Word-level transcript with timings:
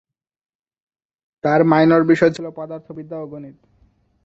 তার 1.43 1.61
মাইনর 1.63 2.03
বিষয় 2.03 2.31
ছিল 2.31 2.45
পদার্থবিদ্যা 2.55 3.17
ও 3.19 3.25
গণিত। 3.27 3.57